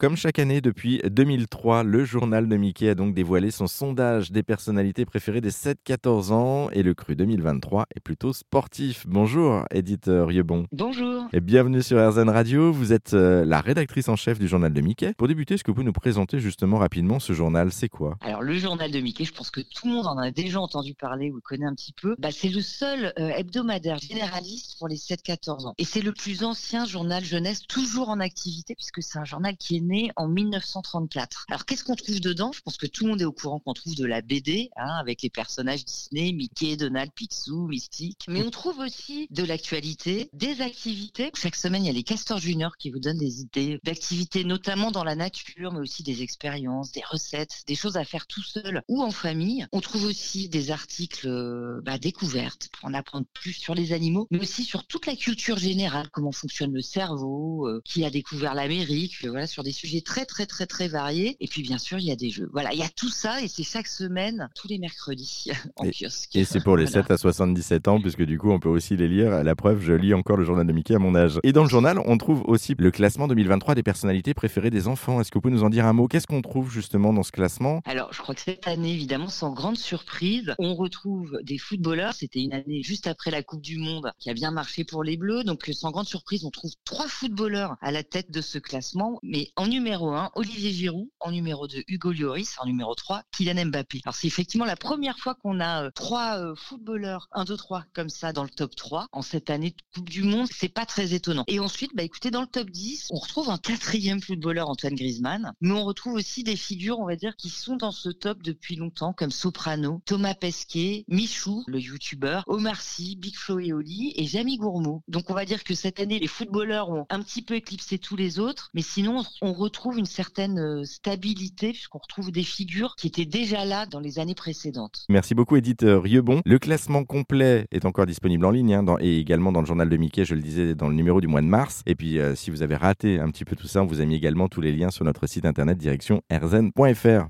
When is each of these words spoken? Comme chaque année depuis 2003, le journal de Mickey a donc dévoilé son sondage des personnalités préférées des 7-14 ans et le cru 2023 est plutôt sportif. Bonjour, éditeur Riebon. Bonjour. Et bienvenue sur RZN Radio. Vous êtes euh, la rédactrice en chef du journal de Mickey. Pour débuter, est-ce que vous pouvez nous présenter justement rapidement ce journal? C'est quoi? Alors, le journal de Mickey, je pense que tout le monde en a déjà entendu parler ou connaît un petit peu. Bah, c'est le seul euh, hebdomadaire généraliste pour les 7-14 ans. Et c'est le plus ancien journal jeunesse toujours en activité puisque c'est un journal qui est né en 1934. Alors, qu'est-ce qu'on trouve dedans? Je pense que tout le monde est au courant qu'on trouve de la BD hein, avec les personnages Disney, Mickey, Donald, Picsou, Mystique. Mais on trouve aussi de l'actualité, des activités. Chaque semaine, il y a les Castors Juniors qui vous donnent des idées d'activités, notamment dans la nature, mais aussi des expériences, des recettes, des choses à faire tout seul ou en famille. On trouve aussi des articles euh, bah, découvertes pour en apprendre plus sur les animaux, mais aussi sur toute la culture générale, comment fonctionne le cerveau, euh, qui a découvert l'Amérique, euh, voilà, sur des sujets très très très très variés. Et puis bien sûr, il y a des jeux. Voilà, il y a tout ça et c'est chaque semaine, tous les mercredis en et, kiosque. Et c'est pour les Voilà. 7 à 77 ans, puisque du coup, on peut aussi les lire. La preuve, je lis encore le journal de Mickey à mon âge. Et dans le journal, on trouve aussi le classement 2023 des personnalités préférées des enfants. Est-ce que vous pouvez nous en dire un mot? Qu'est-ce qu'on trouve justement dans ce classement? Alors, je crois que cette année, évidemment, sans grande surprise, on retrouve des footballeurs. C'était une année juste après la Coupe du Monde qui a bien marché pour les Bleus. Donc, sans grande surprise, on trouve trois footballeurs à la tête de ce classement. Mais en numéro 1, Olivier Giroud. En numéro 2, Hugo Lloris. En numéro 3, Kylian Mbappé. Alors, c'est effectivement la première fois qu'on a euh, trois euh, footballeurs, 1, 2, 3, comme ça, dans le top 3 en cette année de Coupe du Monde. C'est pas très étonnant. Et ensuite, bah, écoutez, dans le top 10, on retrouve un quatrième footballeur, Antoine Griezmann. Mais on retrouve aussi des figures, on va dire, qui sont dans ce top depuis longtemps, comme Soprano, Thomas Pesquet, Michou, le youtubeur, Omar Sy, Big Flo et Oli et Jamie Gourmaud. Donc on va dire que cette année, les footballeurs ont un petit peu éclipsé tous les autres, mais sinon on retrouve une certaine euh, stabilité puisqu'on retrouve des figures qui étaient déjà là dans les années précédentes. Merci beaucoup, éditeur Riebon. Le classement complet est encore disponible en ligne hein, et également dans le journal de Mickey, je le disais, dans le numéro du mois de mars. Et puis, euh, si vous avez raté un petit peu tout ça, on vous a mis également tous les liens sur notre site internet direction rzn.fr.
Comme 0.00 0.16
chaque 0.16 0.38
année 0.38 0.60
depuis 0.60 1.00
2003, 1.10 1.82
le 1.82 2.04
journal 2.04 2.48
de 2.48 2.56
Mickey 2.56 2.88
a 2.88 2.94
donc 2.94 3.14
dévoilé 3.14 3.50
son 3.50 3.66
sondage 3.66 4.30
des 4.30 4.44
personnalités 4.44 5.04
préférées 5.04 5.40
des 5.40 5.50
7-14 5.50 6.30
ans 6.30 6.70
et 6.70 6.84
le 6.84 6.94
cru 6.94 7.16
2023 7.16 7.86
est 7.96 7.98
plutôt 7.98 8.32
sportif. 8.32 9.08
Bonjour, 9.08 9.64
éditeur 9.72 10.28
Riebon. 10.28 10.68
Bonjour. 10.70 11.24
Et 11.32 11.40
bienvenue 11.40 11.82
sur 11.82 11.98
RZN 11.98 12.28
Radio. 12.28 12.72
Vous 12.72 12.92
êtes 12.92 13.14
euh, 13.14 13.44
la 13.44 13.60
rédactrice 13.60 14.08
en 14.08 14.14
chef 14.14 14.38
du 14.38 14.46
journal 14.46 14.72
de 14.72 14.80
Mickey. 14.80 15.14
Pour 15.18 15.26
débuter, 15.26 15.54
est-ce 15.54 15.64
que 15.64 15.72
vous 15.72 15.74
pouvez 15.74 15.84
nous 15.84 15.92
présenter 15.92 16.38
justement 16.38 16.78
rapidement 16.78 17.18
ce 17.18 17.32
journal? 17.32 17.72
C'est 17.72 17.88
quoi? 17.88 18.16
Alors, 18.20 18.42
le 18.42 18.56
journal 18.56 18.92
de 18.92 19.00
Mickey, 19.00 19.24
je 19.24 19.32
pense 19.32 19.50
que 19.50 19.62
tout 19.62 19.88
le 19.88 19.94
monde 19.94 20.06
en 20.06 20.18
a 20.18 20.30
déjà 20.30 20.60
entendu 20.60 20.94
parler 20.94 21.32
ou 21.32 21.40
connaît 21.40 21.66
un 21.66 21.74
petit 21.74 21.92
peu. 21.92 22.14
Bah, 22.20 22.28
c'est 22.30 22.50
le 22.50 22.60
seul 22.60 23.12
euh, 23.18 23.30
hebdomadaire 23.30 23.98
généraliste 23.98 24.76
pour 24.78 24.86
les 24.86 24.94
7-14 24.94 25.66
ans. 25.66 25.74
Et 25.76 25.84
c'est 25.84 26.02
le 26.02 26.12
plus 26.12 26.44
ancien 26.44 26.84
journal 26.84 27.24
jeunesse 27.24 27.66
toujours 27.66 28.10
en 28.10 28.20
activité 28.20 28.76
puisque 28.76 29.02
c'est 29.02 29.18
un 29.18 29.24
journal 29.24 29.56
qui 29.56 29.74
est 29.74 29.87
né 29.88 30.10
en 30.16 30.28
1934. 30.28 31.46
Alors, 31.48 31.64
qu'est-ce 31.64 31.84
qu'on 31.84 31.96
trouve 31.96 32.20
dedans? 32.20 32.52
Je 32.52 32.60
pense 32.60 32.76
que 32.76 32.86
tout 32.86 33.04
le 33.04 33.10
monde 33.10 33.22
est 33.22 33.26
au 33.26 33.32
courant 33.32 33.58
qu'on 33.58 33.74
trouve 33.74 33.94
de 33.94 34.04
la 34.04 34.22
BD 34.22 34.70
hein, 34.76 34.96
avec 35.00 35.22
les 35.22 35.30
personnages 35.30 35.84
Disney, 35.84 36.32
Mickey, 36.32 36.76
Donald, 36.76 37.10
Picsou, 37.14 37.66
Mystique. 37.66 38.24
Mais 38.28 38.42
on 38.42 38.50
trouve 38.50 38.78
aussi 38.78 39.26
de 39.30 39.42
l'actualité, 39.42 40.30
des 40.32 40.60
activités. 40.60 41.30
Chaque 41.34 41.56
semaine, 41.56 41.84
il 41.84 41.86
y 41.86 41.90
a 41.90 41.94
les 41.94 42.02
Castors 42.02 42.38
Juniors 42.38 42.76
qui 42.76 42.90
vous 42.90 42.98
donnent 42.98 43.18
des 43.18 43.40
idées 43.40 43.80
d'activités, 43.84 44.44
notamment 44.44 44.90
dans 44.90 45.04
la 45.04 45.16
nature, 45.16 45.72
mais 45.72 45.80
aussi 45.80 46.02
des 46.02 46.22
expériences, 46.22 46.92
des 46.92 47.02
recettes, 47.10 47.62
des 47.66 47.74
choses 47.74 47.96
à 47.96 48.04
faire 48.04 48.26
tout 48.26 48.42
seul 48.42 48.82
ou 48.88 49.02
en 49.02 49.10
famille. 49.10 49.66
On 49.72 49.80
trouve 49.80 50.04
aussi 50.04 50.48
des 50.48 50.70
articles 50.70 51.28
euh, 51.28 51.80
bah, 51.82 51.98
découvertes 51.98 52.68
pour 52.72 52.88
en 52.88 52.94
apprendre 52.94 53.26
plus 53.34 53.52
sur 53.52 53.74
les 53.74 53.92
animaux, 53.92 54.26
mais 54.30 54.40
aussi 54.40 54.64
sur 54.64 54.86
toute 54.86 55.06
la 55.06 55.16
culture 55.16 55.58
générale, 55.58 56.08
comment 56.12 56.32
fonctionne 56.32 56.72
le 56.72 56.82
cerveau, 56.82 57.66
euh, 57.66 57.80
qui 57.84 58.04
a 58.04 58.10
découvert 58.10 58.54
l'Amérique, 58.54 59.24
euh, 59.24 59.30
voilà, 59.30 59.46
sur 59.46 59.62
des 59.62 59.72
sujets 59.78 60.00
très 60.00 60.24
très 60.24 60.46
très 60.46 60.66
très 60.66 60.88
variés. 60.88 61.36
Et 61.40 61.46
puis 61.46 61.62
bien 61.62 61.78
sûr, 61.78 61.98
il 61.98 62.06
y 62.06 62.12
a 62.12 62.16
des 62.16 62.30
jeux. 62.30 62.48
Voilà, 62.52 62.72
il 62.72 62.78
y 62.78 62.82
a 62.82 62.88
tout 62.88 63.08
ça 63.08 63.40
et 63.42 63.48
c'est 63.48 63.62
chaque 63.62 63.86
semaine, 63.86 64.48
tous 64.54 64.68
les 64.68 64.78
mercredis 64.78 65.50
en 65.76 65.84
et, 65.84 65.92
kiosque. 65.92 66.34
Et 66.34 66.44
c'est 66.44 66.62
pour 66.62 66.76
les 66.76 66.84
Voilà. 66.84 67.02
7 67.02 67.10
à 67.12 67.18
77 67.18 67.88
ans, 67.88 68.00
puisque 68.00 68.22
du 68.22 68.38
coup, 68.38 68.50
on 68.50 68.58
peut 68.58 68.68
aussi 68.68 68.96
les 68.96 69.08
lire. 69.08 69.44
La 69.44 69.54
preuve, 69.54 69.82
je 69.82 69.92
lis 69.92 70.14
encore 70.14 70.36
le 70.36 70.44
journal 70.44 70.66
de 70.66 70.72
Mickey 70.72 70.94
à 70.94 70.98
mon 70.98 71.14
âge. 71.14 71.38
Et 71.42 71.52
dans 71.52 71.62
le 71.62 71.68
journal, 71.68 72.00
on 72.04 72.18
trouve 72.18 72.42
aussi 72.46 72.74
le 72.78 72.90
classement 72.90 73.28
2023 73.28 73.74
des 73.74 73.82
personnalités 73.82 74.34
préférées 74.34 74.70
des 74.70 74.88
enfants. 74.88 75.20
Est-ce 75.20 75.30
que 75.30 75.38
vous 75.38 75.42
pouvez 75.42 75.54
nous 75.54 75.64
en 75.64 75.70
dire 75.70 75.86
un 75.86 75.92
mot? 75.92 76.08
Qu'est-ce 76.08 76.26
qu'on 76.26 76.42
trouve 76.42 76.70
justement 76.70 77.12
dans 77.12 77.22
ce 77.22 77.32
classement? 77.32 77.80
Alors, 77.84 78.12
je 78.12 78.20
crois 78.20 78.34
que 78.34 78.40
cette 78.40 78.66
année, 78.66 78.92
évidemment, 78.92 79.28
sans 79.28 79.52
grande 79.52 79.78
surprise, 79.78 80.54
on 80.58 80.74
retrouve 80.74 81.38
des 81.42 81.58
footballeurs. 81.58 82.14
C'était 82.14 82.40
une 82.40 82.52
année 82.52 82.82
juste 82.82 83.06
après 83.06 83.30
la 83.30 83.42
Coupe 83.42 83.62
du 83.62 83.78
Monde 83.78 84.12
qui 84.18 84.30
a 84.30 84.34
bien 84.34 84.50
marché 84.50 84.84
pour 84.84 85.04
les 85.04 85.16
Bleus. 85.16 85.44
Donc, 85.44 85.70
sans 85.72 85.90
grande 85.90 86.06
surprise, 86.06 86.44
on 86.44 86.50
trouve 86.50 86.72
trois 86.84 87.08
footballeurs 87.08 87.76
à 87.80 87.92
la 87.92 88.02
tête 88.02 88.30
de 88.30 88.40
ce 88.40 88.58
classement. 88.58 89.18
Mais 89.22 89.48
en 89.56 89.67
numéro 89.68 90.10
1, 90.10 90.30
Olivier 90.34 90.72
Giroud. 90.72 91.08
En 91.20 91.30
numéro 91.30 91.66
2, 91.68 91.84
Hugo 91.88 92.12
Lloris. 92.12 92.56
En 92.58 92.66
numéro 92.66 92.94
3, 92.94 93.22
Kylian 93.32 93.66
Mbappé. 93.66 94.00
Alors, 94.04 94.14
c'est 94.14 94.26
effectivement 94.26 94.64
la 94.64 94.76
première 94.76 95.18
fois 95.18 95.34
qu'on 95.34 95.60
a 95.60 95.84
euh, 95.84 95.90
trois 95.94 96.38
euh, 96.38 96.54
footballeurs, 96.54 97.28
1, 97.32 97.44
2, 97.44 97.56
3, 97.56 97.84
comme 97.94 98.08
ça, 98.08 98.32
dans 98.32 98.44
le 98.44 98.50
top 98.50 98.74
3 98.74 99.06
en 99.12 99.22
cette 99.22 99.50
année 99.50 99.70
de 99.70 99.76
Coupe 99.94 100.08
du 100.08 100.22
Monde. 100.22 100.48
C'est 100.50 100.68
pas 100.68 100.86
très 100.86 101.14
étonnant. 101.14 101.44
Et 101.46 101.60
ensuite, 101.60 101.92
bah, 101.94 102.02
écoutez, 102.02 102.30
dans 102.30 102.40
le 102.40 102.46
top 102.46 102.70
10, 102.70 103.08
on 103.10 103.18
retrouve 103.18 103.50
un 103.50 103.58
quatrième 103.58 104.20
footballeur, 104.20 104.68
Antoine 104.68 104.94
Griezmann. 104.94 105.52
Mais 105.60 105.72
on 105.72 105.84
retrouve 105.84 106.14
aussi 106.14 106.42
des 106.42 106.56
figures, 106.56 106.98
on 106.98 107.06
va 107.06 107.16
dire, 107.16 107.36
qui 107.36 107.50
sont 107.50 107.76
dans 107.76 107.92
ce 107.92 108.08
top 108.08 108.42
depuis 108.42 108.76
longtemps, 108.76 109.12
comme 109.12 109.30
Soprano, 109.30 110.00
Thomas 110.04 110.34
Pesquet, 110.34 111.04
Michou, 111.08 111.64
le 111.66 111.80
youtubeur, 111.80 112.44
Omar 112.46 112.80
Sy, 112.80 113.16
Big 113.16 113.36
Flo 113.36 113.58
et 113.58 113.72
Oli 113.72 114.12
et 114.16 114.26
Jamie 114.26 114.56
Gourmaud. 114.56 115.02
Donc 115.08 115.30
on 115.30 115.34
va 115.34 115.44
dire 115.44 115.64
que 115.64 115.74
cette 115.74 116.00
année, 116.00 116.18
les 116.18 116.26
footballeurs 116.26 116.90
ont 116.90 117.06
un 117.10 117.22
petit 117.22 117.42
peu 117.42 117.54
éclipsé 117.54 117.98
tous 117.98 118.16
les 118.16 118.38
autres, 118.38 118.70
mais 118.74 118.82
sinon 118.82 119.24
on 119.42 119.52
retrouve 119.58 119.98
une 119.98 120.06
certaine 120.06 120.58
euh, 120.58 120.84
stabilité 120.84 121.72
puisqu'on 121.72 121.98
retrouve 121.98 122.30
des 122.30 122.42
figures 122.42 122.94
qui 122.96 123.06
étaient 123.06 123.24
déjà 123.26 123.64
là 123.64 123.86
dans 123.86 124.00
les 124.00 124.18
années 124.18 124.34
précédentes. 124.34 125.04
Merci 125.08 125.34
beaucoup, 125.34 125.56
éditeur 125.56 126.02
Riebon. 126.02 126.40
Le 126.44 126.58
classement 126.58 127.04
complet 127.04 127.66
est 127.70 127.84
encore 127.84 128.06
disponible 128.06 128.44
en 128.44 128.50
ligne 128.50 128.74
hein, 128.74 128.84
et 129.00 129.18
également 129.18 129.52
dans 129.52 129.60
le 129.60 129.66
journal 129.66 129.88
de 129.88 129.96
Mickey, 129.96 130.24
je 130.24 130.34
le 130.34 130.40
disais, 130.40 130.74
dans 130.74 130.88
le 130.88 130.94
numéro 130.94 131.20
du 131.20 131.26
mois 131.26 131.42
de 131.42 131.46
mars. 131.46 131.82
Et 131.86 131.94
puis, 131.94 132.18
euh, 132.18 132.34
si 132.34 132.50
vous 132.50 132.62
avez 132.62 132.76
raté 132.76 133.18
un 133.18 133.30
petit 133.30 133.44
peu 133.44 133.56
tout 133.56 133.68
ça, 133.68 133.82
on 133.82 133.86
vous 133.86 134.00
a 134.00 134.04
mis 134.04 134.14
également 134.14 134.48
tous 134.48 134.60
les 134.60 134.72
liens 134.72 134.90
sur 134.90 135.04
notre 135.04 135.26
site 135.26 135.44
internet 135.44 135.76
direction 135.76 136.22
rzn.fr. 136.30 137.26